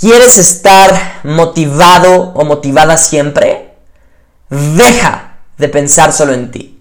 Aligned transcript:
¿Quieres 0.00 0.38
estar 0.38 1.22
motivado 1.24 2.32
o 2.34 2.44
motivada 2.44 2.96
siempre? 2.96 3.74
Deja 4.48 5.38
de 5.56 5.68
pensar 5.68 6.12
solo 6.12 6.34
en 6.34 6.52
ti. 6.52 6.80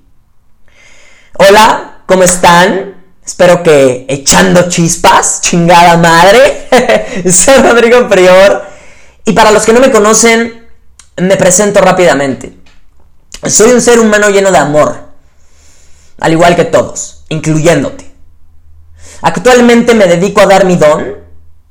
Hola, 1.40 2.04
¿cómo 2.06 2.22
están? 2.22 3.04
Espero 3.26 3.64
que 3.64 4.06
echando 4.08 4.70
chispas, 4.70 5.42
chingada 5.42 5.98
madre. 5.98 6.68
Soy 7.32 7.58
Rodrigo 7.58 8.08
Prior. 8.08 8.64
Y 9.26 9.34
para 9.34 9.50
los 9.50 9.66
que 9.66 9.74
no 9.74 9.80
me 9.80 9.92
conocen, 9.92 10.68
me 11.18 11.38
presento 11.38 11.82
rápidamente. 11.82 12.56
Soy 13.48 13.72
un 13.72 13.82
ser 13.82 14.00
humano 14.00 14.30
lleno 14.30 14.52
de 14.52 14.60
amor, 14.60 14.96
al 16.20 16.32
igual 16.34 16.56
que 16.56 16.66
todos, 16.66 17.24
incluyéndote. 17.30 18.12
Actualmente 19.24 19.96
me 19.96 20.06
dedico 20.06 20.42
a 20.42 20.46
dar 20.46 20.66
mi 20.66 20.76
don 20.76 21.27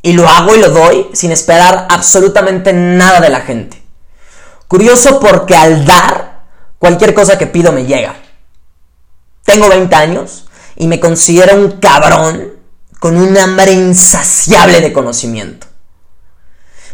y 0.06 0.12
lo 0.12 0.28
hago 0.28 0.54
y 0.54 0.60
lo 0.60 0.70
doy 0.70 1.08
sin 1.14 1.32
esperar 1.32 1.88
absolutamente 1.90 2.72
nada 2.72 3.18
de 3.18 3.28
la 3.28 3.40
gente. 3.40 3.82
Curioso 4.68 5.18
porque 5.18 5.56
al 5.56 5.84
dar, 5.84 6.44
cualquier 6.78 7.12
cosa 7.12 7.36
que 7.36 7.48
pido 7.48 7.72
me 7.72 7.86
llega. 7.86 8.14
Tengo 9.42 9.68
20 9.68 9.92
años 9.96 10.46
y 10.76 10.86
me 10.86 11.00
considero 11.00 11.56
un 11.56 11.80
cabrón 11.80 12.52
con 13.00 13.16
un 13.16 13.36
hambre 13.36 13.72
insaciable 13.72 14.80
de 14.80 14.92
conocimiento. 14.92 15.66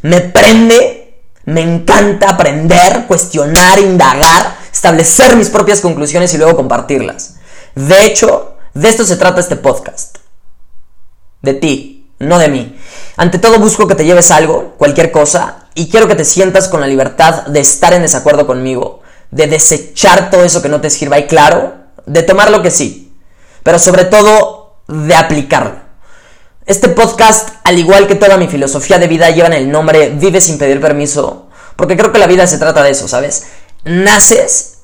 Me 0.00 0.22
prende, 0.22 1.22
me 1.44 1.60
encanta 1.60 2.30
aprender, 2.30 3.04
cuestionar, 3.06 3.78
indagar, 3.78 4.56
establecer 4.72 5.36
mis 5.36 5.50
propias 5.50 5.82
conclusiones 5.82 6.32
y 6.32 6.38
luego 6.38 6.56
compartirlas. 6.56 7.34
De 7.74 8.06
hecho, 8.06 8.56
de 8.72 8.88
esto 8.88 9.04
se 9.04 9.16
trata 9.16 9.42
este 9.42 9.56
podcast. 9.56 10.16
De 11.42 11.52
ti, 11.52 12.01
no 12.22 12.38
de 12.38 12.48
mí. 12.48 12.78
Ante 13.16 13.38
todo 13.38 13.58
busco 13.58 13.86
que 13.86 13.94
te 13.94 14.04
lleves 14.04 14.30
algo, 14.30 14.74
cualquier 14.78 15.10
cosa, 15.10 15.66
y 15.74 15.90
quiero 15.90 16.08
que 16.08 16.14
te 16.14 16.24
sientas 16.24 16.68
con 16.68 16.80
la 16.80 16.86
libertad 16.86 17.46
de 17.46 17.60
estar 17.60 17.92
en 17.92 18.02
desacuerdo 18.02 18.46
conmigo, 18.46 19.02
de 19.30 19.46
desechar 19.46 20.30
todo 20.30 20.44
eso 20.44 20.62
que 20.62 20.68
no 20.68 20.80
te 20.80 20.90
sirva 20.90 21.18
y 21.18 21.26
claro, 21.26 21.74
de 22.06 22.22
tomar 22.22 22.50
lo 22.50 22.62
que 22.62 22.70
sí, 22.70 23.12
pero 23.62 23.78
sobre 23.78 24.04
todo 24.04 24.76
de 24.88 25.14
aplicarlo. 25.14 25.82
Este 26.64 26.88
podcast, 26.88 27.50
al 27.64 27.78
igual 27.78 28.06
que 28.06 28.14
toda 28.14 28.36
mi 28.36 28.46
filosofía 28.46 28.98
de 28.98 29.08
vida, 29.08 29.30
llevan 29.30 29.52
el 29.52 29.70
nombre 29.70 30.10
Vive 30.10 30.40
sin 30.40 30.58
pedir 30.58 30.80
permiso, 30.80 31.48
porque 31.76 31.96
creo 31.96 32.12
que 32.12 32.20
la 32.20 32.28
vida 32.28 32.46
se 32.46 32.58
trata 32.58 32.82
de 32.82 32.90
eso, 32.90 33.08
¿sabes? 33.08 33.46
Naces 33.84 34.78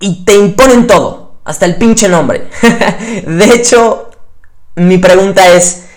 y 0.00 0.24
te 0.24 0.34
imponen 0.34 0.86
todo, 0.86 1.40
hasta 1.44 1.66
el 1.66 1.76
pinche 1.76 2.08
nombre. 2.08 2.48
de 3.26 3.44
hecho, 3.52 4.10
mi 4.76 4.98
pregunta 4.98 5.48
es, 5.48 5.87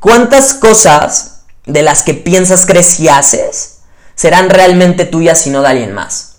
¿Cuántas 0.00 0.54
cosas 0.54 1.42
de 1.66 1.82
las 1.82 2.02
que 2.02 2.14
piensas, 2.14 2.64
crees 2.64 2.98
y 3.00 3.08
haces 3.08 3.80
serán 4.14 4.48
realmente 4.50 5.04
tuyas 5.04 5.46
y 5.46 5.50
no 5.50 5.60
de 5.60 5.68
alguien 5.68 5.92
más? 5.92 6.38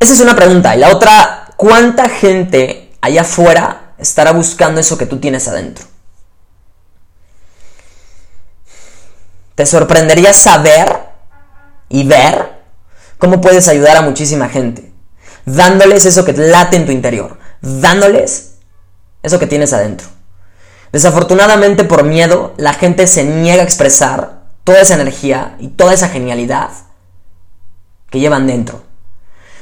Esa 0.00 0.12
es 0.12 0.20
una 0.20 0.34
pregunta. 0.34 0.74
Y 0.74 0.80
la 0.80 0.90
otra, 0.90 1.52
¿cuánta 1.56 2.08
gente 2.08 2.92
allá 3.00 3.22
afuera 3.22 3.94
estará 3.96 4.32
buscando 4.32 4.80
eso 4.80 4.98
que 4.98 5.06
tú 5.06 5.20
tienes 5.20 5.46
adentro? 5.46 5.86
Te 9.54 9.64
sorprendería 9.64 10.32
saber 10.32 10.92
y 11.88 12.04
ver 12.04 12.54
cómo 13.18 13.40
puedes 13.40 13.68
ayudar 13.68 13.96
a 13.96 14.02
muchísima 14.02 14.48
gente, 14.48 14.92
dándoles 15.46 16.06
eso 16.06 16.24
que 16.24 16.32
late 16.32 16.74
en 16.76 16.86
tu 16.86 16.92
interior, 16.92 17.38
dándoles 17.60 18.54
eso 19.22 19.38
que 19.38 19.46
tienes 19.46 19.72
adentro. 19.72 20.08
Desafortunadamente 20.94 21.82
por 21.82 22.04
miedo, 22.04 22.54
la 22.56 22.72
gente 22.72 23.08
se 23.08 23.24
niega 23.24 23.62
a 23.62 23.64
expresar 23.64 24.44
toda 24.62 24.80
esa 24.80 24.94
energía 24.94 25.56
y 25.58 25.66
toda 25.66 25.92
esa 25.92 26.08
genialidad 26.08 26.70
que 28.10 28.20
llevan 28.20 28.46
dentro. 28.46 28.84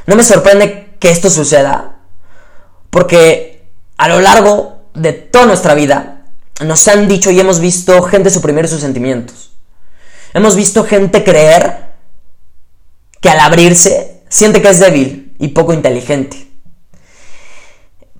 No 0.07 0.15
me 0.15 0.25
sorprende 0.25 0.91
que 1.01 1.11
esto 1.11 1.31
suceda, 1.31 2.01
porque 2.91 3.65
a 3.97 4.09
lo 4.09 4.21
largo 4.21 4.83
de 4.93 5.15
toda 5.15 5.47
nuestra 5.47 5.75
vida 5.75 6.27
nos 6.61 6.87
han 6.87 7.09
dicho 7.09 7.31
y 7.31 7.41
hemos 7.41 7.61
visto 7.61 8.03
gente 8.03 8.29
suprimir 8.29 8.69
sus 8.69 8.83
sentimientos. 8.83 9.53
Hemos 10.35 10.55
visto 10.55 10.85
gente 10.85 11.25
creer 11.25 11.95
que 13.23 13.31
al 13.31 13.41
abrirse 13.41 14.21
siente 14.29 14.61
que 14.61 14.69
es 14.69 14.81
débil 14.81 15.35
y 15.39 15.49
poco 15.49 15.73
inteligente. 15.73 16.51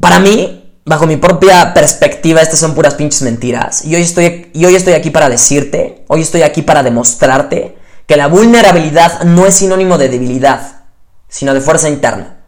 Para 0.01 0.19
mí, 0.19 0.62
bajo 0.85 1.07
mi 1.07 1.17
propia 1.17 1.75
perspectiva, 1.75 2.41
estas 2.41 2.61
son 2.61 2.75
puras 2.75 2.95
pinches 2.95 3.23
mentiras. 3.23 3.85
Y 3.85 3.95
hoy 3.95 4.03
estoy, 4.03 4.51
y 4.53 4.65
hoy 4.65 4.75
estoy 4.75 4.95
aquí 4.95 5.11
para 5.11 5.29
decirte, 5.29 6.05
hoy 6.09 6.23
estoy 6.23 6.43
aquí 6.43 6.63
para 6.63 6.83
demostrarte 6.83 7.77
que 8.07 8.17
la 8.17 8.27
vulnerabilidad 8.27 9.23
no 9.25 9.47
es 9.47 9.55
sinónimo 9.55 9.99
de 9.99 10.09
debilidad, 10.09 10.85
sino 11.29 11.55
de 11.55 11.61
fuerza 11.61 11.89
interna. 11.89 12.39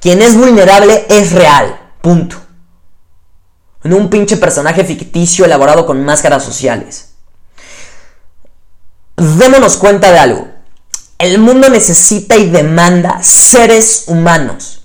Quien 0.00 0.22
es 0.22 0.36
vulnerable 0.36 1.06
es 1.08 1.32
real, 1.32 1.78
punto. 2.00 2.36
No 3.82 3.96
un 3.96 4.10
pinche 4.10 4.36
personaje 4.36 4.84
ficticio 4.84 5.44
elaborado 5.44 5.86
con 5.86 6.04
máscaras 6.04 6.44
sociales. 6.44 7.10
Démonos 9.16 9.76
cuenta 9.76 10.12
de 10.12 10.18
algo. 10.18 10.48
El 11.18 11.38
mundo 11.38 11.68
necesita 11.68 12.36
y 12.36 12.50
demanda 12.50 13.22
seres 13.22 14.04
humanos 14.06 14.75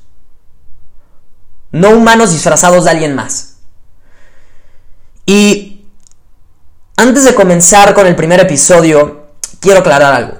no 1.72 1.90
humanos 1.92 2.32
disfrazados 2.32 2.86
de 2.86 2.92
alguien 2.92 3.16
más. 3.16 3.56
Y 5.26 5.86
antes 6.98 7.26
de 7.26 7.36
comenzar 7.36 7.94
con 7.94 8.06
el 8.08 8.16
primer 8.16 8.40
episodio, 8.40 9.28
quiero 9.60 9.80
aclarar 9.80 10.14
algo. 10.14 10.38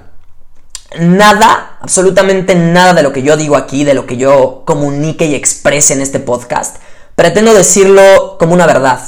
Nada, 0.98 1.78
absolutamente 1.80 2.54
nada 2.54 2.92
de 2.92 3.02
lo 3.02 3.12
que 3.12 3.22
yo 3.22 3.36
digo 3.36 3.56
aquí, 3.56 3.84
de 3.84 3.94
lo 3.94 4.06
que 4.06 4.18
yo 4.18 4.62
comunique 4.66 5.24
y 5.24 5.34
exprese 5.34 5.94
en 5.94 6.02
este 6.02 6.20
podcast, 6.20 6.76
pretendo 7.16 7.54
decirlo 7.54 8.36
como 8.38 8.52
una 8.52 8.66
verdad. 8.66 9.00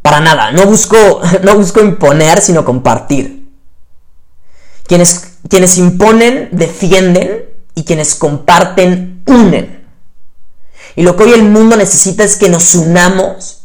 Para 0.00 0.20
nada, 0.20 0.52
no 0.52 0.64
busco, 0.64 1.20
no 1.42 1.54
busco 1.54 1.80
imponer, 1.80 2.40
sino 2.40 2.64
compartir. 2.64 3.46
Quienes, 4.86 5.36
quienes 5.50 5.76
imponen, 5.76 6.48
defienden 6.52 7.44
y 7.74 7.84
quienes 7.84 8.14
comparten, 8.14 9.22
unen. 9.26 9.77
Y 10.98 11.04
lo 11.04 11.14
que 11.14 11.22
hoy 11.22 11.32
el 11.32 11.44
mundo 11.44 11.76
necesita 11.76 12.24
es 12.24 12.36
que 12.36 12.48
nos 12.48 12.74
unamos 12.74 13.60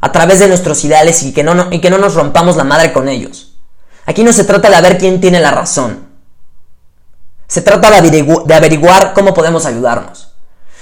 a 0.00 0.10
través 0.10 0.40
de 0.40 0.48
nuestros 0.48 0.84
ideales 0.84 1.22
y 1.22 1.32
que 1.32 1.44
no, 1.44 1.72
y 1.72 1.80
que 1.80 1.90
no 1.90 1.98
nos 1.98 2.14
rompamos 2.14 2.56
la 2.56 2.64
madre 2.64 2.92
con 2.92 3.08
ellos. 3.08 3.54
Aquí 4.04 4.24
no 4.24 4.32
se 4.32 4.42
trata 4.42 4.68
de 4.68 4.82
ver 4.82 4.98
quién 4.98 5.20
tiene 5.20 5.38
la 5.38 5.52
razón. 5.52 6.08
Se 7.46 7.62
trata 7.62 7.88
de 8.00 8.52
averiguar 8.52 9.14
cómo 9.14 9.32
podemos 9.32 9.64
ayudarnos. 9.64 10.34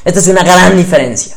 Esta 0.07 0.21
es 0.21 0.29
una 0.29 0.43
gran 0.43 0.75
diferencia. 0.75 1.37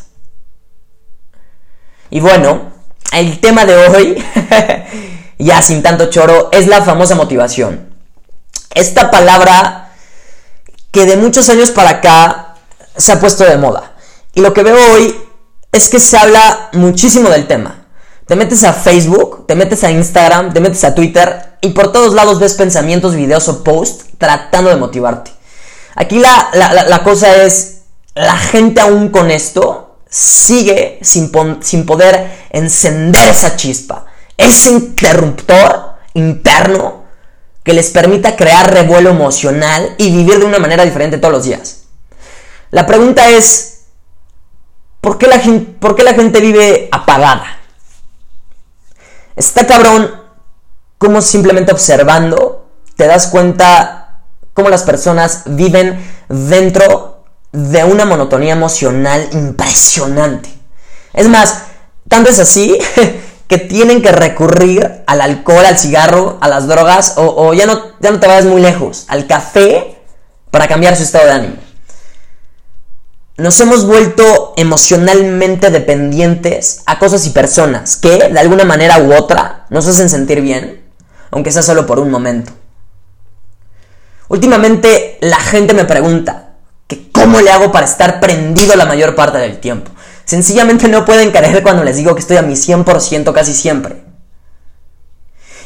Y 2.11 2.21
bueno, 2.21 2.71
el 3.11 3.41
tema 3.41 3.65
de 3.65 3.75
hoy, 3.75 4.25
ya 5.39 5.61
sin 5.61 5.83
tanto 5.83 6.05
choro, 6.09 6.47
es 6.53 6.67
la 6.67 6.83
famosa 6.83 7.15
motivación. 7.15 7.93
Esta 8.73 9.11
palabra 9.11 9.91
que 10.89 11.05
de 11.05 11.17
muchos 11.17 11.49
años 11.49 11.71
para 11.71 11.89
acá 11.89 12.44
se 12.97 13.11
ha 13.11 13.19
puesto 13.19 13.43
de 13.43 13.57
moda. 13.57 13.93
Y 14.33 14.41
lo 14.41 14.53
que 14.53 14.63
veo 14.63 14.93
hoy 14.93 15.15
es 15.71 15.89
que 15.89 15.99
se 15.99 16.17
habla 16.17 16.69
muchísimo 16.73 17.29
del 17.29 17.47
tema. 17.47 17.85
Te 18.27 18.35
metes 18.35 18.63
a 18.63 18.73
Facebook, 18.73 19.45
te 19.47 19.55
metes 19.55 19.83
a 19.83 19.91
Instagram, 19.91 20.53
te 20.53 20.59
metes 20.59 20.83
a 20.83 20.95
Twitter 20.95 21.57
y 21.61 21.69
por 21.69 21.91
todos 21.91 22.13
lados 22.13 22.39
ves 22.39 22.53
pensamientos, 22.53 23.15
videos 23.15 23.47
o 23.49 23.63
posts 23.63 24.05
tratando 24.17 24.69
de 24.69 24.77
motivarte. 24.77 25.31
Aquí 25.95 26.19
la, 26.19 27.01
cosa 27.03 27.43
es, 27.43 27.81
la 28.15 28.37
gente 28.37 28.81
aún 28.81 29.09
con 29.09 29.31
esto 29.31 29.97
sigue 30.09 30.97
sin, 31.01 31.31
sin 31.61 31.85
poder 31.85 32.47
encender 32.49 33.29
esa 33.29 33.55
chispa, 33.55 34.05
ese 34.37 34.69
interruptor 34.69 35.95
interno 36.13 37.03
que 37.63 37.73
les 37.73 37.89
permita 37.89 38.35
crear 38.35 38.73
revuelo 38.73 39.09
emocional 39.09 39.95
y 39.97 40.11
vivir 40.11 40.39
de 40.39 40.45
una 40.45 40.59
manera 40.59 40.83
diferente 40.83 41.17
todos 41.17 41.33
los 41.33 41.43
días. 41.45 41.84
La 42.75 42.85
pregunta 42.85 43.29
es, 43.29 43.85
¿por 44.99 45.17
qué 45.17 45.27
la 45.27 45.39
gente, 45.39 45.71
por 45.79 45.95
qué 45.95 46.03
la 46.03 46.13
gente 46.13 46.41
vive 46.41 46.89
apagada? 46.91 47.59
Está 49.37 49.65
cabrón 49.65 50.11
como 50.97 51.21
simplemente 51.21 51.71
observando 51.71 52.67
te 52.97 53.07
das 53.07 53.27
cuenta 53.27 54.23
cómo 54.53 54.67
las 54.67 54.83
personas 54.83 55.43
viven 55.45 56.05
dentro 56.27 57.23
de 57.53 57.85
una 57.85 58.03
monotonía 58.03 58.51
emocional 58.51 59.25
impresionante. 59.31 60.49
Es 61.13 61.29
más, 61.29 61.67
tanto 62.09 62.29
es 62.29 62.39
así 62.39 62.77
que 63.47 63.57
tienen 63.57 64.01
que 64.01 64.11
recurrir 64.11 65.01
al 65.07 65.21
alcohol, 65.21 65.65
al 65.65 65.79
cigarro, 65.79 66.39
a 66.41 66.49
las 66.49 66.67
drogas 66.67 67.13
o, 67.15 67.23
o 67.37 67.53
ya, 67.53 67.67
no, 67.67 67.81
ya 68.01 68.11
no 68.11 68.19
te 68.19 68.27
vayas 68.27 68.43
muy 68.43 68.61
lejos, 68.61 69.05
al 69.07 69.27
café 69.27 69.97
para 70.51 70.67
cambiar 70.67 70.97
su 70.97 71.03
estado 71.03 71.27
de 71.27 71.31
ánimo 71.31 71.64
nos 73.37 73.59
hemos 73.59 73.85
vuelto 73.85 74.53
emocionalmente 74.55 75.69
dependientes 75.69 76.81
a 76.85 76.99
cosas 76.99 77.25
y 77.27 77.31
personas 77.31 77.97
que, 77.97 78.29
de 78.29 78.39
alguna 78.39 78.63
manera 78.63 78.99
u 78.99 79.13
otra, 79.13 79.65
nos 79.69 79.87
hacen 79.87 80.09
sentir 80.09 80.41
bien, 80.41 80.83
aunque 81.31 81.51
sea 81.51 81.61
solo 81.61 81.85
por 81.85 81.99
un 81.99 82.09
momento. 82.09 82.53
Últimamente 84.27 85.17
la 85.21 85.39
gente 85.39 85.73
me 85.73 85.85
pregunta 85.85 86.53
que 86.87 87.11
cómo 87.11 87.41
le 87.41 87.51
hago 87.51 87.71
para 87.71 87.85
estar 87.85 88.19
prendido 88.19 88.75
la 88.75 88.85
mayor 88.85 89.15
parte 89.15 89.37
del 89.37 89.59
tiempo. 89.59 89.91
Sencillamente 90.23 90.87
no 90.87 91.05
pueden 91.05 91.31
creer 91.31 91.61
cuando 91.61 91.83
les 91.83 91.97
digo 91.97 92.15
que 92.15 92.21
estoy 92.21 92.37
a 92.37 92.41
mi 92.41 92.53
100% 92.53 93.33
casi 93.33 93.53
siempre. 93.53 94.03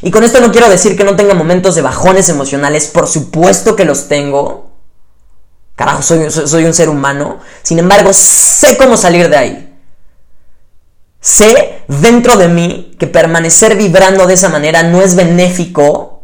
Y 0.02 0.12
con 0.12 0.24
esto 0.24 0.40
no 0.40 0.52
quiero 0.52 0.70
decir 0.70 0.98
que 0.98 1.04
no 1.04 1.16
tenga 1.16 1.34
momentos 1.34 1.76
de 1.76 1.82
bajones 1.82 2.30
emocionales, 2.30 2.88
por 2.88 3.08
supuesto 3.08 3.76
que 3.76 3.86
los 3.86 4.08
tengo. 4.08 4.69
Carajo, 5.80 6.02
soy, 6.02 6.66
un 6.66 6.74
ser 6.74 6.90
humano. 6.90 7.40
Sin 7.64 7.80
embargo, 7.80 8.12
sé 8.12 8.76
cómo 8.76 8.98
salir 8.98 9.30
de 9.30 9.38
ahí. 9.38 9.78
Sé 11.22 11.84
dentro 11.88 12.36
de 12.36 12.50
mí 12.50 12.98
que 13.00 13.08
permanecer 13.08 13.78
vibrando 13.78 14.28
de 14.28 14.34
esa 14.34 14.50
manera 14.50 14.84
no 14.84 15.02
es 15.02 15.16
benéfico 15.16 16.24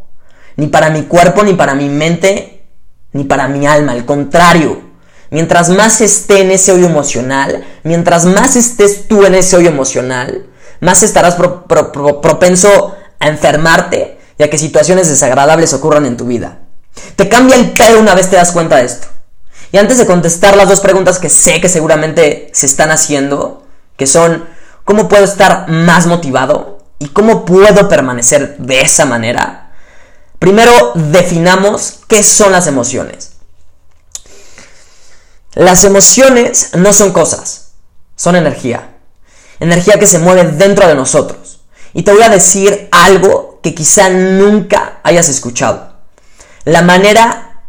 ni 0.56 0.66
para 0.66 0.90
mi 0.90 1.04
cuerpo, 1.04 1.42
ni 1.42 1.54
para 1.54 1.74
mi 1.74 1.88
mente, 1.88 2.66
ni 3.12 3.24
para 3.24 3.48
mi 3.48 3.66
alma. 3.66 3.92
Al 3.92 4.04
contrario, 4.04 4.82
mientras 5.30 5.70
más 5.70 6.02
esté 6.02 6.42
en 6.42 6.50
ese 6.50 6.72
hoyo 6.72 6.84
emocional, 6.84 7.64
mientras 7.82 8.26
más 8.26 8.56
estés 8.56 9.08
tú 9.08 9.24
en 9.24 9.34
ese 9.34 9.56
hoyo 9.56 9.70
emocional, 9.70 10.48
más 10.80 11.02
estarás 11.02 11.36
propenso 11.36 12.94
a 13.18 13.28
enfermarte 13.28 14.18
y 14.36 14.42
a 14.42 14.50
que 14.50 14.58
situaciones 14.58 15.08
desagradables 15.08 15.72
ocurran 15.72 16.04
en 16.04 16.18
tu 16.18 16.26
vida. 16.26 16.58
Te 17.16 17.30
cambia 17.30 17.56
el 17.56 17.72
pedo 17.72 18.00
una 18.00 18.14
vez 18.14 18.28
te 18.28 18.36
das 18.36 18.52
cuenta 18.52 18.76
de 18.76 18.84
esto. 18.84 19.15
Y 19.76 19.78
antes 19.78 19.98
de 19.98 20.06
contestar 20.06 20.56
las 20.56 20.70
dos 20.70 20.80
preguntas 20.80 21.18
que 21.18 21.28
sé 21.28 21.60
que 21.60 21.68
seguramente 21.68 22.48
se 22.54 22.64
están 22.64 22.90
haciendo, 22.90 23.62
que 23.98 24.06
son 24.06 24.48
¿cómo 24.86 25.06
puedo 25.06 25.22
estar 25.22 25.68
más 25.68 26.06
motivado? 26.06 26.78
¿Y 26.98 27.08
cómo 27.08 27.44
puedo 27.44 27.86
permanecer 27.86 28.56
de 28.56 28.80
esa 28.80 29.04
manera? 29.04 29.74
Primero 30.38 30.92
definamos 30.94 31.98
qué 32.08 32.22
son 32.22 32.52
las 32.52 32.66
emociones. 32.66 33.32
Las 35.52 35.84
emociones 35.84 36.70
no 36.72 36.94
son 36.94 37.12
cosas, 37.12 37.72
son 38.16 38.34
energía. 38.34 38.96
Energía 39.60 39.98
que 39.98 40.06
se 40.06 40.20
mueve 40.20 40.52
dentro 40.52 40.88
de 40.88 40.94
nosotros. 40.94 41.60
Y 41.92 42.02
te 42.02 42.12
voy 42.12 42.22
a 42.22 42.30
decir 42.30 42.88
algo 42.92 43.60
que 43.62 43.74
quizá 43.74 44.08
nunca 44.08 45.00
hayas 45.02 45.28
escuchado. 45.28 45.98
La 46.64 46.80
manera 46.80 47.60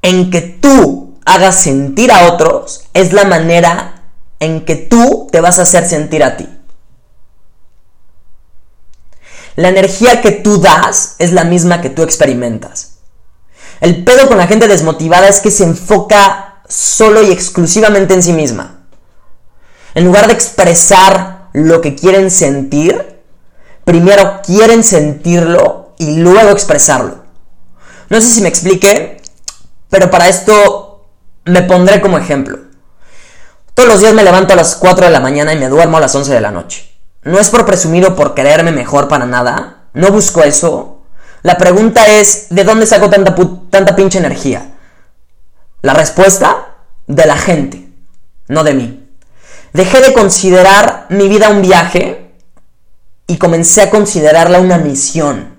en 0.00 0.30
que 0.30 0.42
tú 0.42 1.09
hagas 1.24 1.62
sentir 1.62 2.12
a 2.12 2.32
otros 2.32 2.84
es 2.94 3.12
la 3.12 3.24
manera 3.24 4.02
en 4.40 4.64
que 4.64 4.76
tú 4.76 5.28
te 5.30 5.40
vas 5.40 5.58
a 5.58 5.62
hacer 5.62 5.86
sentir 5.86 6.24
a 6.24 6.36
ti. 6.36 6.48
La 9.56 9.68
energía 9.68 10.22
que 10.22 10.32
tú 10.32 10.60
das 10.60 11.16
es 11.18 11.32
la 11.32 11.44
misma 11.44 11.80
que 11.80 11.90
tú 11.90 12.02
experimentas. 12.02 12.98
El 13.80 14.04
pedo 14.04 14.28
con 14.28 14.38
la 14.38 14.46
gente 14.46 14.68
desmotivada 14.68 15.28
es 15.28 15.40
que 15.40 15.50
se 15.50 15.64
enfoca 15.64 16.62
solo 16.68 17.22
y 17.22 17.32
exclusivamente 17.32 18.14
en 18.14 18.22
sí 18.22 18.32
misma. 18.32 18.86
En 19.94 20.04
lugar 20.04 20.28
de 20.28 20.34
expresar 20.34 21.48
lo 21.52 21.80
que 21.80 21.94
quieren 21.94 22.30
sentir, 22.30 23.20
primero 23.84 24.40
quieren 24.44 24.84
sentirlo 24.84 25.94
y 25.98 26.16
luego 26.16 26.50
expresarlo. 26.50 27.24
No 28.08 28.20
sé 28.20 28.28
si 28.28 28.40
me 28.40 28.48
explique, 28.48 29.20
pero 29.88 30.10
para 30.10 30.28
esto 30.28 30.79
me 31.50 31.62
pondré 31.62 32.00
como 32.00 32.18
ejemplo. 32.18 32.58
Todos 33.74 33.88
los 33.88 34.00
días 34.00 34.14
me 34.14 34.24
levanto 34.24 34.52
a 34.52 34.56
las 34.56 34.76
4 34.76 35.06
de 35.06 35.10
la 35.10 35.20
mañana 35.20 35.52
y 35.52 35.58
me 35.58 35.68
duermo 35.68 35.96
a 35.96 36.00
las 36.00 36.14
11 36.14 36.32
de 36.32 36.40
la 36.40 36.50
noche. 36.50 36.90
No 37.22 37.38
es 37.38 37.50
por 37.50 37.66
presumir 37.66 38.06
o 38.06 38.16
por 38.16 38.34
creerme 38.34 38.72
mejor 38.72 39.08
para 39.08 39.26
nada, 39.26 39.84
no 39.92 40.10
busco 40.10 40.42
eso. 40.42 41.02
La 41.42 41.56
pregunta 41.56 42.06
es, 42.06 42.46
¿de 42.50 42.64
dónde 42.64 42.86
saco 42.86 43.10
tanta, 43.10 43.34
tanta 43.70 43.96
pinche 43.96 44.18
energía? 44.18 44.72
La 45.82 45.94
respuesta, 45.94 46.70
de 47.06 47.26
la 47.26 47.36
gente, 47.36 47.88
no 48.48 48.62
de 48.62 48.74
mí. 48.74 49.08
Dejé 49.72 50.00
de 50.00 50.12
considerar 50.12 51.06
mi 51.08 51.28
vida 51.28 51.48
un 51.48 51.62
viaje 51.62 52.32
y 53.26 53.38
comencé 53.38 53.82
a 53.82 53.90
considerarla 53.90 54.60
una 54.60 54.78
misión. 54.78 55.49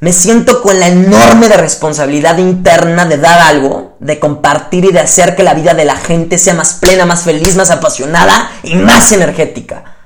Me 0.00 0.12
siento 0.12 0.60
con 0.60 0.78
la 0.78 0.88
enorme 0.88 1.48
responsabilidad 1.48 2.36
interna 2.38 3.06
de 3.06 3.16
dar 3.16 3.40
algo, 3.40 3.96
de 3.98 4.18
compartir 4.18 4.84
y 4.84 4.92
de 4.92 5.00
hacer 5.00 5.34
que 5.34 5.42
la 5.42 5.54
vida 5.54 5.72
de 5.72 5.86
la 5.86 5.96
gente 5.96 6.38
sea 6.38 6.54
más 6.54 6.74
plena, 6.74 7.06
más 7.06 7.22
feliz, 7.22 7.56
más 7.56 7.70
apasionada 7.70 8.50
y 8.62 8.74
más 8.74 9.10
energética. 9.12 9.96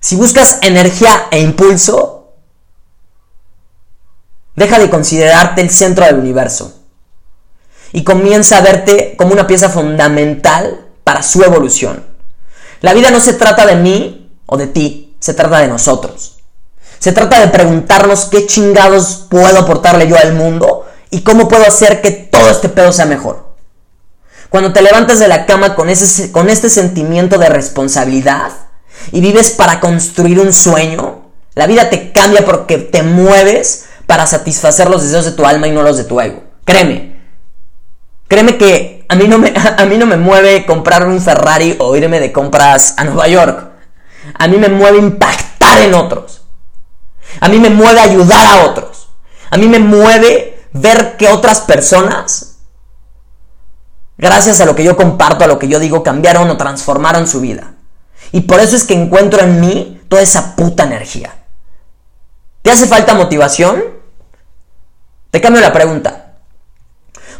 Si 0.00 0.16
buscas 0.16 0.58
energía 0.62 1.26
e 1.30 1.40
impulso, 1.40 2.32
deja 4.56 4.78
de 4.78 4.90
considerarte 4.90 5.60
el 5.60 5.70
centro 5.70 6.04
del 6.04 6.16
universo 6.16 6.80
y 7.92 8.02
comienza 8.02 8.58
a 8.58 8.62
verte 8.62 9.14
como 9.16 9.32
una 9.32 9.46
pieza 9.46 9.68
fundamental 9.68 10.86
para 11.04 11.22
su 11.22 11.42
evolución. 11.42 12.04
La 12.80 12.94
vida 12.94 13.10
no 13.10 13.20
se 13.20 13.34
trata 13.34 13.64
de 13.64 13.76
mí 13.76 14.30
o 14.46 14.56
de 14.56 14.66
ti, 14.66 15.16
se 15.20 15.34
trata 15.34 15.60
de 15.60 15.68
nosotros. 15.68 16.35
Se 16.98 17.12
trata 17.12 17.40
de 17.40 17.48
preguntarnos 17.48 18.26
qué 18.26 18.46
chingados 18.46 19.26
puedo 19.28 19.58
aportarle 19.58 20.08
yo 20.08 20.16
al 20.16 20.34
mundo 20.34 20.86
y 21.10 21.22
cómo 21.22 21.48
puedo 21.48 21.66
hacer 21.66 22.00
que 22.00 22.10
todo 22.10 22.50
este 22.50 22.68
pedo 22.68 22.92
sea 22.92 23.06
mejor. 23.06 23.46
Cuando 24.48 24.72
te 24.72 24.82
levantas 24.82 25.18
de 25.18 25.28
la 25.28 25.46
cama 25.46 25.74
con, 25.74 25.90
ese, 25.90 26.32
con 26.32 26.48
este 26.48 26.68
sentimiento 26.68 27.38
de 27.38 27.48
responsabilidad 27.48 28.52
y 29.12 29.20
vives 29.20 29.50
para 29.50 29.80
construir 29.80 30.40
un 30.40 30.52
sueño, 30.52 31.30
la 31.54 31.66
vida 31.66 31.90
te 31.90 32.12
cambia 32.12 32.44
porque 32.44 32.78
te 32.78 33.02
mueves 33.02 33.86
para 34.06 34.26
satisfacer 34.26 34.88
los 34.88 35.02
deseos 35.02 35.24
de 35.24 35.32
tu 35.32 35.44
alma 35.44 35.68
y 35.68 35.72
no 35.72 35.82
los 35.82 35.96
de 35.96 36.04
tu 36.04 36.20
ego. 36.20 36.44
Créeme. 36.64 37.16
Créeme 38.28 38.56
que 38.56 39.04
a 39.08 39.14
mí 39.14 39.28
no 39.28 39.38
me, 39.38 39.52
a 39.78 39.84
mí 39.86 39.98
no 39.98 40.06
me 40.06 40.16
mueve 40.16 40.66
comprar 40.66 41.06
un 41.06 41.20
Ferrari 41.20 41.76
o 41.78 41.96
irme 41.96 42.20
de 42.20 42.32
compras 42.32 42.94
a 42.96 43.04
Nueva 43.04 43.28
York. 43.28 43.70
A 44.34 44.48
mí 44.48 44.56
me 44.58 44.68
mueve 44.68 44.98
impactar 44.98 45.80
en 45.82 45.94
otros. 45.94 46.35
A 47.40 47.48
mí 47.48 47.58
me 47.58 47.70
mueve 47.70 48.00
ayudar 48.00 48.46
a 48.46 48.66
otros. 48.66 49.08
A 49.50 49.56
mí 49.56 49.68
me 49.68 49.78
mueve 49.78 50.68
ver 50.72 51.16
que 51.16 51.28
otras 51.28 51.60
personas, 51.60 52.58
gracias 54.18 54.60
a 54.60 54.66
lo 54.66 54.74
que 54.74 54.84
yo 54.84 54.96
comparto, 54.96 55.44
a 55.44 55.48
lo 55.48 55.58
que 55.58 55.68
yo 55.68 55.78
digo, 55.78 56.02
cambiaron 56.02 56.50
o 56.50 56.56
transformaron 56.56 57.26
su 57.26 57.40
vida. 57.40 57.74
Y 58.32 58.42
por 58.42 58.60
eso 58.60 58.76
es 58.76 58.84
que 58.84 58.94
encuentro 58.94 59.40
en 59.40 59.60
mí 59.60 60.02
toda 60.08 60.22
esa 60.22 60.56
puta 60.56 60.84
energía. 60.84 61.36
¿Te 62.62 62.70
hace 62.70 62.86
falta 62.86 63.14
motivación? 63.14 63.82
Te 65.30 65.40
cambio 65.40 65.60
la 65.60 65.72
pregunta. 65.72 66.34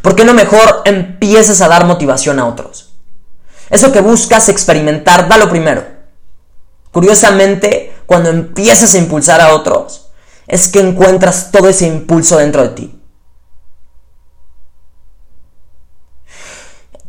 ¿Por 0.03 0.15
qué 0.15 0.25
no 0.25 0.35
mejor 0.35 0.83
empiezas 0.85 1.61
a 1.61 1.69
dar 1.69 1.85
motivación 1.85 2.39
a 2.39 2.47
otros? 2.47 2.93
Eso 3.71 3.93
que 3.93 4.01
buscas 4.01 4.49
experimentar, 4.49 5.29
da 5.29 5.37
lo 5.37 5.49
primero. 5.49 5.85
Curiosamente, 6.93 7.96
cuando 8.07 8.31
empiezas 8.31 8.95
a 8.95 8.99
impulsar 8.99 9.41
a 9.41 9.55
otros, 9.55 10.09
es 10.47 10.69
que 10.69 10.81
encuentras 10.81 11.51
todo 11.51 11.69
ese 11.69 11.87
impulso 11.87 12.39
dentro 12.39 12.63
de 12.63 12.69
ti. 12.71 13.03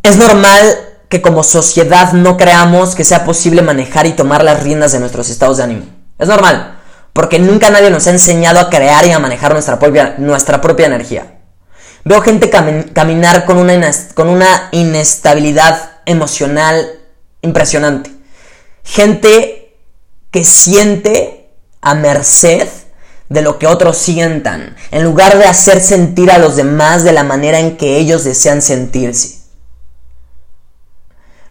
Es 0.04 0.18
normal 0.18 0.78
que 1.10 1.22
como 1.22 1.44
sociedad 1.44 2.14
no 2.14 2.38
creamos 2.38 2.96
que 2.96 3.04
sea 3.04 3.24
posible 3.26 3.62
manejar 3.62 4.06
y 4.06 4.14
tomar 4.14 4.44
las 4.44 4.64
riendas 4.64 4.92
de 4.92 5.00
nuestros 5.00 5.30
estados 5.30 5.58
de 5.58 5.64
ánimo. 5.64 5.86
Es 6.18 6.28
normal, 6.28 6.80
porque 7.14 7.40
nunca 7.40 7.70
nadie 7.70 7.90
nos 7.90 8.08
ha 8.08 8.12
enseñado 8.12 8.60
a 8.60 8.70
crear 8.70 9.06
y 9.06 9.12
a 9.12 9.20
manejar 9.20 9.54
nuestra 9.54 9.80
propia, 9.80 10.16
nuestra 10.18 10.62
propia 10.62 10.88
energía. 10.88 11.38
Veo 12.04 12.22
gente 12.22 12.50
caminar 12.50 13.46
con 13.46 13.58
una, 13.58 13.92
con 14.14 14.30
una 14.30 14.70
inestabilidad 14.72 15.92
emocional 16.06 16.90
impresionante. 17.42 18.12
Gente 18.84 19.57
que 20.32 20.44
siente 20.44 21.50
a 21.82 21.96
merced 21.96 22.68
de 23.30 23.42
lo 23.42 23.60
que 23.60 23.68
otros 23.68 23.98
sientan, 23.98 24.76
en 24.92 25.04
lugar 25.04 25.38
de 25.38 25.46
hacer 25.46 25.82
sentir 25.82 26.32
a 26.32 26.38
los 26.38 26.56
demás 26.56 27.04
de 27.04 27.12
la 27.12 27.24
manera 27.24 27.60
en 27.60 27.78
que 27.78 27.98
ellos 27.98 28.24
desean 28.24 28.62
sentirse. 28.62 29.38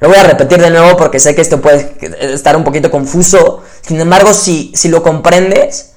Lo 0.00 0.08
voy 0.08 0.18
a 0.18 0.24
repetir 0.24 0.60
de 0.60 0.70
nuevo 0.70 0.96
porque 0.96 1.18
sé 1.18 1.34
que 1.34 1.40
esto 1.40 1.60
puede 1.60 1.96
estar 2.34 2.56
un 2.56 2.64
poquito 2.64 2.90
confuso. 2.90 3.62
Sin 3.80 3.98
embargo, 4.00 4.34
si, 4.34 4.72
si 4.74 4.88
lo 4.88 5.02
comprendes, 5.02 5.94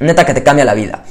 neta 0.00 0.26
que 0.26 0.34
te 0.34 0.42
cambia 0.42 0.64
la 0.64 0.74
vida. 0.74 1.04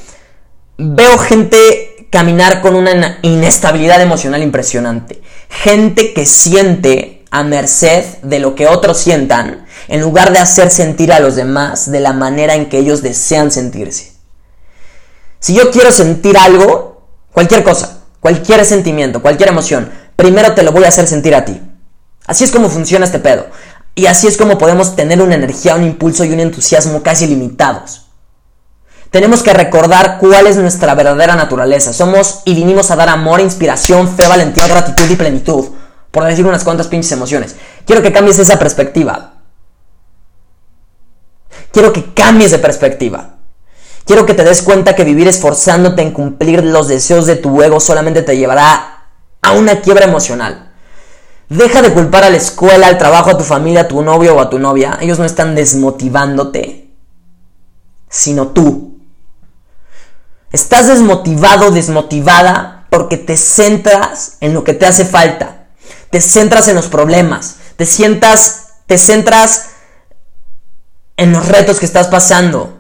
Veo 0.77 1.17
gente 1.17 2.07
caminar 2.09 2.61
con 2.61 2.75
una 2.75 3.19
inestabilidad 3.21 4.01
emocional 4.01 4.43
impresionante. 4.43 5.21
Gente 5.49 6.13
que 6.13 6.25
siente 6.25 7.23
a 7.31 7.43
merced 7.43 8.03
de 8.23 8.39
lo 8.39 8.55
que 8.55 8.67
otros 8.67 8.97
sientan 8.97 9.65
en 9.87 10.01
lugar 10.01 10.31
de 10.33 10.39
hacer 10.39 10.69
sentir 10.69 11.11
a 11.11 11.19
los 11.19 11.35
demás 11.35 11.91
de 11.91 11.99
la 11.99 12.13
manera 12.13 12.55
en 12.55 12.69
que 12.69 12.77
ellos 12.77 13.01
desean 13.01 13.51
sentirse. 13.51 14.13
Si 15.39 15.53
yo 15.53 15.71
quiero 15.71 15.91
sentir 15.91 16.37
algo, 16.37 17.07
cualquier 17.31 17.63
cosa, 17.63 17.99
cualquier 18.19 18.63
sentimiento, 18.65 19.21
cualquier 19.21 19.49
emoción, 19.49 19.91
primero 20.15 20.53
te 20.53 20.63
lo 20.63 20.71
voy 20.71 20.85
a 20.85 20.87
hacer 20.89 21.07
sentir 21.07 21.35
a 21.35 21.45
ti. 21.45 21.61
Así 22.25 22.43
es 22.43 22.51
como 22.51 22.69
funciona 22.69 23.05
este 23.05 23.19
pedo. 23.19 23.47
Y 23.95 24.05
así 24.05 24.27
es 24.27 24.37
como 24.37 24.57
podemos 24.57 24.95
tener 24.95 25.21
una 25.21 25.35
energía, 25.35 25.75
un 25.75 25.83
impulso 25.83 26.23
y 26.23 26.31
un 26.31 26.39
entusiasmo 26.39 27.03
casi 27.03 27.27
limitados. 27.27 28.07
Tenemos 29.11 29.43
que 29.43 29.53
recordar 29.53 30.17
cuál 30.19 30.47
es 30.47 30.55
nuestra 30.55 30.95
verdadera 30.95 31.35
naturaleza. 31.35 31.93
Somos 31.93 32.41
y 32.45 32.55
vinimos 32.55 32.89
a 32.89 32.95
dar 32.95 33.09
amor, 33.09 33.41
inspiración, 33.41 34.09
fe, 34.09 34.27
valentía, 34.27 34.67
gratitud 34.67 35.07
y 35.07 35.15
plenitud. 35.15 35.65
Por 36.09 36.23
decir 36.23 36.45
unas 36.45 36.63
cuantas 36.63 36.87
pinches 36.87 37.11
emociones. 37.11 37.55
Quiero 37.85 38.01
que 38.01 38.11
cambies 38.11 38.39
esa 38.39 38.57
perspectiva. 38.57 39.32
Quiero 41.73 41.91
que 41.91 42.13
cambies 42.13 42.51
de 42.51 42.59
perspectiva. 42.59 43.37
Quiero 44.05 44.27
que 44.27 44.35
te 44.35 44.43
des 44.43 44.61
cuenta 44.61 44.95
que 44.95 45.03
vivir 45.03 45.27
esforzándote 45.27 46.03
en 46.03 46.11
cumplir 46.11 46.63
los 46.63 46.87
deseos 46.87 47.25
de 47.25 47.35
tu 47.35 47.63
ego 47.63 47.79
solamente 47.79 48.21
te 48.21 48.37
llevará 48.37 49.07
a 49.41 49.51
una 49.53 49.81
quiebra 49.81 50.05
emocional. 50.05 50.71
Deja 51.49 51.81
de 51.81 51.91
culpar 51.91 52.23
a 52.25 52.29
la 52.29 52.37
escuela, 52.37 52.87
al 52.87 52.99
trabajo, 52.99 53.31
a 53.31 53.37
tu 53.37 53.43
familia, 53.43 53.81
a 53.81 53.87
tu 53.87 54.03
novio 54.03 54.35
o 54.35 54.39
a 54.39 54.51
tu 54.51 54.59
novia. 54.59 54.99
Ellos 55.01 55.17
no 55.17 55.25
están 55.25 55.55
desmotivándote, 55.55 56.91
sino 58.07 58.49
tú. 58.49 58.99
Estás 60.51 60.87
desmotivado, 60.87 61.71
desmotivada 61.71 62.85
porque 62.91 63.17
te 63.17 63.35
centras 63.35 64.37
en 64.41 64.53
lo 64.53 64.63
que 64.63 64.75
te 64.75 64.85
hace 64.85 65.05
falta. 65.05 65.69
Te 66.11 66.21
centras 66.21 66.67
en 66.67 66.75
los 66.75 66.85
problemas. 66.85 67.55
Te 67.77 67.87
sientas, 67.87 68.73
te 68.85 68.99
centras 68.99 69.69
en 71.23 71.31
los 71.31 71.47
retos 71.47 71.79
que 71.79 71.85
estás 71.85 72.07
pasando. 72.07 72.79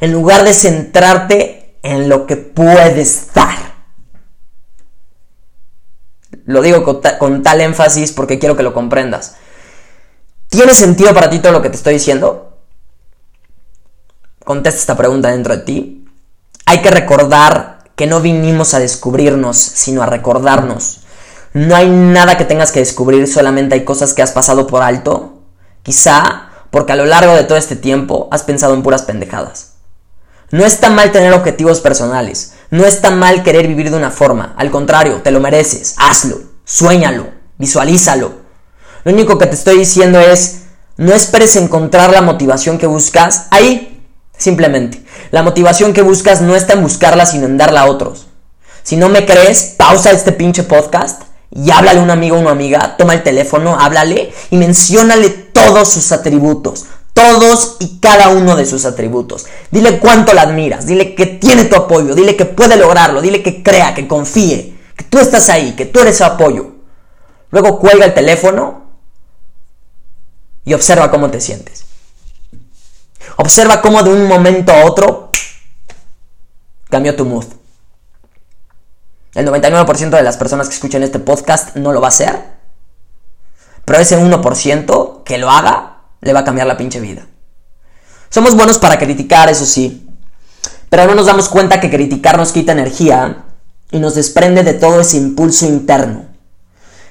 En 0.00 0.12
lugar 0.12 0.44
de 0.44 0.52
centrarte 0.52 1.78
en 1.82 2.08
lo 2.08 2.26
que 2.26 2.36
puedes 2.36 3.32
dar. 3.32 3.56
Lo 6.44 6.62
digo 6.62 6.82
con, 6.82 7.00
con, 7.18 7.42
tal 7.42 7.60
énfasis 7.60 8.12
porque 8.12 8.38
quiero 8.38 8.56
que 8.56 8.62
lo 8.62 8.74
comprendas. 8.74 9.36
¿Tiene 10.48 10.74
sentido 10.74 11.14
para 11.14 11.30
ti 11.30 11.38
todo 11.38 11.52
lo 11.52 11.62
que 11.62 11.70
te 11.70 11.76
estoy 11.76 11.94
diciendo? 11.94 12.58
Contesta 14.44 14.80
esta 14.80 14.96
pregunta 14.96 15.30
dentro 15.30 15.56
de 15.56 15.62
ti. 15.62 16.08
Hay 16.66 16.82
que 16.82 16.90
recordar 16.90 17.84
que 17.94 18.06
no 18.06 18.20
vinimos 18.20 18.74
a 18.74 18.78
descubrirnos, 18.78 19.56
sino 19.56 20.02
a 20.02 20.06
recordarnos. 20.06 21.00
No 21.52 21.76
hay 21.76 21.88
nada 21.88 22.36
que 22.36 22.44
tengas 22.44 22.72
que 22.72 22.80
descubrir, 22.80 23.26
solamente 23.26 23.74
hay 23.74 23.84
cosas 23.84 24.14
que 24.14 24.22
has 24.22 24.32
pasado 24.32 24.66
por 24.66 24.82
alto. 24.82 25.42
Quizá 25.82 26.47
porque 26.70 26.92
a 26.92 26.96
lo 26.96 27.06
largo 27.06 27.34
de 27.34 27.44
todo 27.44 27.58
este 27.58 27.76
tiempo 27.76 28.28
has 28.30 28.42
pensado 28.42 28.74
en 28.74 28.82
puras 28.82 29.02
pendejadas. 29.02 29.74
No 30.50 30.64
está 30.64 30.90
mal 30.90 31.12
tener 31.12 31.32
objetivos 31.32 31.80
personales, 31.80 32.54
no 32.70 32.84
está 32.84 33.10
mal 33.10 33.42
querer 33.42 33.66
vivir 33.66 33.90
de 33.90 33.96
una 33.96 34.10
forma, 34.10 34.54
al 34.56 34.70
contrario, 34.70 35.20
te 35.22 35.30
lo 35.30 35.40
mereces, 35.40 35.94
hazlo, 35.98 36.40
suéñalo, 36.64 37.28
visualízalo. 37.58 38.32
Lo 39.04 39.12
único 39.12 39.38
que 39.38 39.46
te 39.46 39.54
estoy 39.54 39.78
diciendo 39.78 40.20
es, 40.20 40.62
no 40.96 41.12
esperes 41.12 41.56
encontrar 41.56 42.10
la 42.10 42.22
motivación 42.22 42.78
que 42.78 42.86
buscas 42.86 43.46
ahí, 43.50 43.98
Simplemente, 44.38 45.02
la 45.32 45.42
motivación 45.42 45.92
que 45.92 46.02
buscas 46.02 46.40
no 46.40 46.54
está 46.54 46.74
en 46.74 46.82
buscarla, 46.82 47.26
sino 47.26 47.46
en 47.46 47.58
darla 47.58 47.82
a 47.82 47.86
otros. 47.86 48.28
Si 48.84 48.96
no 48.96 49.08
me 49.08 49.26
crees, 49.26 49.74
pausa 49.76 50.12
este 50.12 50.30
pinche 50.30 50.62
podcast 50.62 51.22
y 51.50 51.72
háblale 51.72 51.98
a 51.98 52.02
un 52.04 52.10
amigo 52.12 52.36
o 52.36 52.40
una 52.40 52.52
amiga, 52.52 52.96
toma 52.96 53.14
el 53.14 53.24
teléfono, 53.24 53.76
háblale 53.78 54.32
y 54.50 54.56
menciónale 54.56 55.47
todos 55.58 55.92
sus 55.92 56.12
atributos. 56.12 56.86
Todos 57.12 57.76
y 57.80 57.98
cada 57.98 58.28
uno 58.28 58.54
de 58.54 58.64
sus 58.64 58.84
atributos. 58.84 59.46
Dile 59.72 59.98
cuánto 59.98 60.32
la 60.34 60.42
admiras, 60.42 60.86
dile 60.86 61.16
que 61.16 61.26
tiene 61.26 61.64
tu 61.64 61.74
apoyo, 61.74 62.14
dile 62.14 62.36
que 62.36 62.44
puede 62.44 62.76
lograrlo, 62.76 63.20
dile 63.20 63.42
que 63.42 63.64
crea, 63.64 63.92
que 63.92 64.06
confíe, 64.06 64.78
que 64.96 65.04
tú 65.04 65.18
estás 65.18 65.48
ahí, 65.48 65.74
que 65.74 65.84
tú 65.84 65.98
eres 65.98 66.18
su 66.18 66.24
apoyo. 66.24 66.74
Luego 67.50 67.80
cuelga 67.80 68.04
el 68.04 68.14
teléfono 68.14 68.84
y 70.64 70.74
observa 70.74 71.10
cómo 71.10 71.28
te 71.28 71.40
sientes. 71.40 71.86
Observa 73.36 73.80
cómo 73.80 74.02
de 74.04 74.10
un 74.10 74.28
momento 74.28 74.72
a 74.72 74.84
otro 74.84 75.30
cambió 76.88 77.16
tu 77.16 77.24
mood. 77.24 77.46
El 79.34 79.46
99% 79.48 80.10
de 80.10 80.22
las 80.22 80.36
personas 80.36 80.68
que 80.68 80.74
escuchan 80.74 81.02
este 81.02 81.18
podcast 81.18 81.74
no 81.74 81.92
lo 81.92 82.00
va 82.00 82.06
a 82.06 82.08
hacer. 82.08 82.58
Pero 83.84 83.98
ese 83.98 84.18
1% 84.18 85.07
que 85.28 85.38
lo 85.38 85.48
haga 85.48 85.98
le 86.20 86.32
va 86.32 86.40
a 86.40 86.44
cambiar 86.44 86.66
la 86.66 86.76
pinche 86.76 86.98
vida. 86.98 87.28
Somos 88.30 88.56
buenos 88.56 88.78
para 88.78 88.98
criticar, 88.98 89.48
eso 89.48 89.64
sí. 89.64 90.08
Pero 90.88 91.06
no 91.06 91.14
nos 91.14 91.26
damos 91.26 91.48
cuenta 91.48 91.80
que 91.80 91.90
criticar 91.90 92.36
nos 92.36 92.50
quita 92.50 92.72
energía 92.72 93.44
y 93.92 94.00
nos 94.00 94.16
desprende 94.16 94.64
de 94.64 94.74
todo 94.74 95.00
ese 95.00 95.18
impulso 95.18 95.66
interno. 95.66 96.24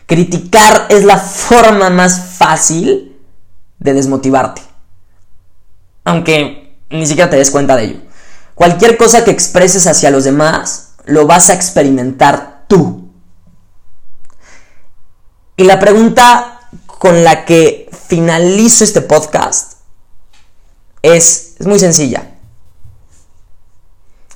Criticar 0.06 0.88
es 0.90 1.06
la 1.06 1.18
forma 1.18 1.90
más 1.90 2.36
fácil 2.38 3.16
de 3.80 3.94
desmotivarte 3.94 4.68
aunque 6.08 6.78
ni 6.90 7.06
siquiera 7.06 7.30
te 7.30 7.36
des 7.36 7.52
cuenta 7.52 7.76
de 7.76 7.84
ello. 7.84 8.00
Cualquier 8.56 8.96
cosa 8.96 9.26
que 9.26 9.32
expreses 9.32 9.88
hacia 9.88 10.10
los 10.10 10.24
demás, 10.24 10.94
lo 11.06 11.28
vas 11.28 11.50
a 11.50 11.54
experimentar 11.54 12.64
tú. 12.70 13.12
Y 15.58 15.66
la 15.66 15.80
pregunta 15.80 16.62
con 16.86 17.26
la 17.26 17.44
que 17.44 17.87
finalizo 18.08 18.84
este 18.84 19.02
podcast 19.02 19.74
es, 21.02 21.56
muy 21.60 21.80
sencilla. 21.80 22.36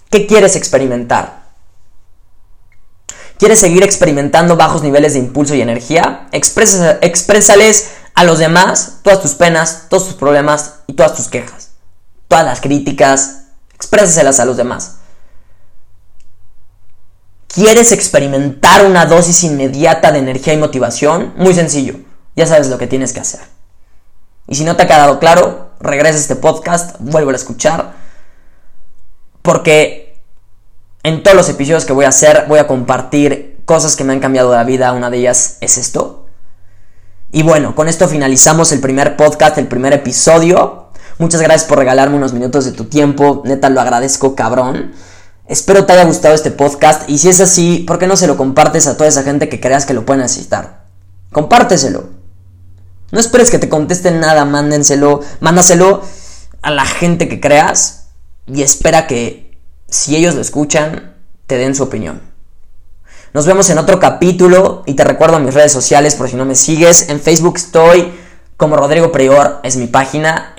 ¿Qué 0.09 0.27
quieres 0.27 0.55
experimentar? 0.55 1.41
¿Quieres 3.37 3.59
seguir 3.59 3.83
experimentando 3.83 4.55
bajos 4.55 4.83
niveles 4.83 5.13
de 5.13 5.19
impulso 5.19 5.55
y 5.55 5.61
energía? 5.61 6.27
exprésales 6.31 7.91
a 8.13 8.23
los 8.23 8.39
demás 8.39 8.99
todas 9.03 9.21
tus 9.21 9.33
penas, 9.33 9.87
todos 9.89 10.05
tus 10.07 10.15
problemas 10.15 10.75
y 10.87 10.93
todas 10.93 11.15
tus 11.15 11.27
quejas. 11.27 11.69
Todas 12.27 12.45
las 12.45 12.61
críticas, 12.61 13.45
exprésaselas 13.73 14.39
a 14.39 14.45
los 14.45 14.57
demás. 14.57 14.97
¿Quieres 17.47 17.91
experimentar 17.91 18.85
una 18.85 19.05
dosis 19.05 19.43
inmediata 19.43 20.11
de 20.11 20.19
energía 20.19 20.53
y 20.53 20.57
motivación? 20.57 21.33
Muy 21.37 21.53
sencillo, 21.53 21.95
ya 22.35 22.45
sabes 22.45 22.67
lo 22.67 22.77
que 22.77 22.87
tienes 22.87 23.11
que 23.11 23.19
hacer. 23.19 23.41
Y 24.51 24.55
si 24.55 24.65
no 24.65 24.75
te 24.75 24.83
ha 24.83 24.87
quedado 24.87 25.17
claro, 25.17 25.69
regresa 25.79 26.17
a 26.17 26.19
este 26.19 26.35
podcast, 26.35 26.97
vuelvo 26.99 27.31
a 27.31 27.35
escuchar, 27.35 27.93
porque 29.41 30.21
en 31.03 31.23
todos 31.23 31.37
los 31.37 31.47
episodios 31.47 31.85
que 31.85 31.93
voy 31.93 32.03
a 32.03 32.09
hacer 32.09 32.47
voy 32.49 32.59
a 32.59 32.67
compartir 32.67 33.61
cosas 33.63 33.95
que 33.95 34.03
me 34.03 34.11
han 34.11 34.19
cambiado 34.19 34.51
la 34.53 34.65
vida. 34.65 34.91
Una 34.91 35.09
de 35.09 35.19
ellas 35.19 35.55
es 35.61 35.77
esto, 35.77 36.25
y 37.31 37.43
bueno, 37.43 37.75
con 37.75 37.87
esto 37.87 38.09
finalizamos 38.09 38.73
el 38.73 38.81
primer 38.81 39.15
podcast, 39.15 39.57
el 39.57 39.69
primer 39.69 39.93
episodio. 39.93 40.87
Muchas 41.17 41.39
gracias 41.39 41.69
por 41.69 41.77
regalarme 41.77 42.17
unos 42.17 42.33
minutos 42.33 42.65
de 42.65 42.73
tu 42.73 42.83
tiempo. 42.83 43.43
Neta, 43.45 43.69
lo 43.69 43.79
agradezco, 43.79 44.35
cabrón. 44.35 44.91
Espero 45.47 45.85
te 45.85 45.93
haya 45.93 46.03
gustado 46.03 46.35
este 46.35 46.51
podcast. 46.51 47.09
Y 47.09 47.19
si 47.19 47.29
es 47.29 47.39
así, 47.39 47.85
¿por 47.87 47.99
qué 47.99 48.05
no 48.05 48.17
se 48.17 48.27
lo 48.27 48.35
compartes 48.35 48.85
a 48.87 48.97
toda 48.97 49.07
esa 49.07 49.23
gente 49.23 49.47
que 49.47 49.61
creas 49.61 49.85
que 49.85 49.93
lo 49.93 50.05
puede 50.05 50.19
necesitar? 50.19 50.81
Compárteselo. 51.31 52.20
No 53.11 53.19
esperes 53.19 53.49
que 53.49 53.59
te 53.59 53.69
contesten 53.69 54.19
nada, 54.19 54.45
mándenselo. 54.45 55.21
Mándaselo 55.39 56.01
a 56.61 56.71
la 56.71 56.85
gente 56.85 57.27
que 57.27 57.39
creas. 57.39 58.07
Y 58.47 58.61
espera 58.63 59.07
que, 59.07 59.57
si 59.87 60.15
ellos 60.15 60.35
lo 60.35 60.41
escuchan, 60.41 61.15
te 61.47 61.57
den 61.57 61.75
su 61.75 61.83
opinión. 61.83 62.21
Nos 63.33 63.45
vemos 63.45 63.69
en 63.69 63.77
otro 63.77 63.99
capítulo 63.99 64.83
y 64.85 64.93
te 64.93 65.03
recuerdo 65.03 65.39
mis 65.39 65.53
redes 65.53 65.71
sociales 65.71 66.15
por 66.15 66.29
si 66.29 66.35
no 66.35 66.45
me 66.45 66.55
sigues. 66.55 67.09
En 67.09 67.21
Facebook 67.21 67.57
estoy 67.57 68.13
como 68.57 68.75
Rodrigo 68.75 69.11
Prior, 69.11 69.59
es 69.63 69.77
mi 69.77 69.87
página. 69.87 70.55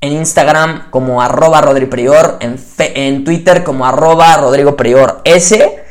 En 0.00 0.12
Instagram 0.12 0.90
como 0.90 1.22
arroba 1.22 1.60
Rodrigo 1.60 1.90
Prior. 1.90 2.38
En, 2.40 2.58
en 2.78 3.24
Twitter 3.24 3.64
como 3.64 3.86
arroba 3.86 4.36
Rodrigo 4.36 4.76
Prior 4.76 5.20
S. 5.24 5.84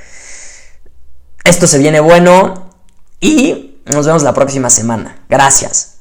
Esto 1.44 1.68
se 1.68 1.78
viene 1.78 2.00
bueno 2.00 2.70
y 3.20 3.80
nos 3.86 4.06
vemos 4.06 4.24
la 4.24 4.34
próxima 4.34 4.70
semana. 4.70 5.24
Gracias. 5.30 5.93